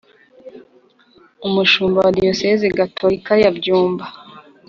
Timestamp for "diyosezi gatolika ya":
2.17-3.51